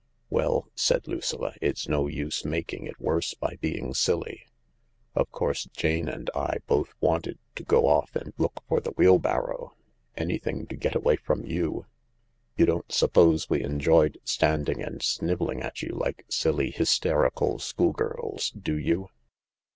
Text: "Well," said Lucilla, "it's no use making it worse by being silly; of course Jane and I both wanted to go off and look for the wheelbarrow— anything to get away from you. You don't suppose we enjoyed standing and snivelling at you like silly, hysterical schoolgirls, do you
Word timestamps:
"Well," 0.31 0.67
said 0.73 1.07
Lucilla, 1.07 1.53
"it's 1.61 1.87
no 1.87 2.07
use 2.07 2.43
making 2.43 2.87
it 2.87 2.99
worse 2.99 3.35
by 3.35 3.57
being 3.61 3.93
silly; 3.93 4.47
of 5.13 5.29
course 5.31 5.65
Jane 5.73 6.09
and 6.09 6.27
I 6.33 6.57
both 6.65 6.95
wanted 6.99 7.37
to 7.53 7.63
go 7.63 7.85
off 7.87 8.15
and 8.15 8.33
look 8.39 8.63
for 8.67 8.79
the 8.79 8.93
wheelbarrow— 8.93 9.73
anything 10.17 10.65
to 10.65 10.75
get 10.75 10.95
away 10.95 11.17
from 11.17 11.45
you. 11.45 11.85
You 12.57 12.65
don't 12.65 12.91
suppose 12.91 13.47
we 13.47 13.61
enjoyed 13.61 14.17
standing 14.23 14.81
and 14.81 15.03
snivelling 15.03 15.61
at 15.61 15.83
you 15.83 15.93
like 15.93 16.25
silly, 16.29 16.71
hysterical 16.71 17.59
schoolgirls, 17.59 18.49
do 18.59 18.75
you 18.79 19.11